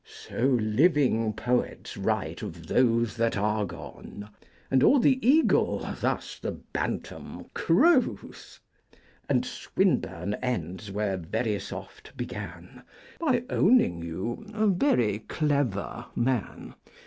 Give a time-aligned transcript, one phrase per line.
[0.27, 4.29] So living poets write of those that are gone,
[4.71, 8.59] And o'er the Eagle thus the Bantam crows;
[9.29, 12.81] And Swinburne ends where Verisopht began,
[13.19, 16.73] By owning you 'a very clever man.'